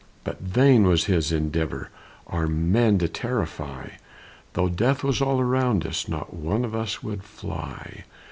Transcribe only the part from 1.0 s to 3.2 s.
his endeavor Our men to